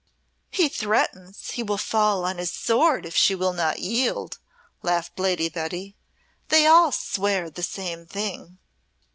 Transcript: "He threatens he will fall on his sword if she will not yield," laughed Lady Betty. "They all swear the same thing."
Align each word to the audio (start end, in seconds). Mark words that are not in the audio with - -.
"He 0.49 0.67
threatens 0.67 1.51
he 1.51 1.61
will 1.61 1.77
fall 1.77 2.25
on 2.25 2.39
his 2.39 2.51
sword 2.51 3.05
if 3.05 3.15
she 3.15 3.35
will 3.35 3.53
not 3.53 3.77
yield," 3.81 4.39
laughed 4.81 5.19
Lady 5.19 5.47
Betty. 5.47 5.95
"They 6.47 6.65
all 6.65 6.91
swear 6.91 7.51
the 7.51 7.61
same 7.61 8.07
thing." 8.07 8.57